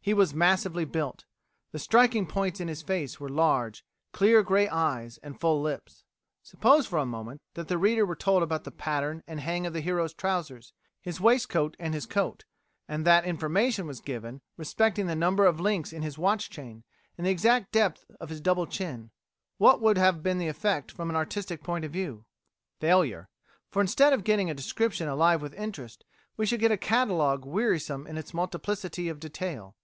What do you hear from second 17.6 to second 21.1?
depth of his double chin what would have been the effect from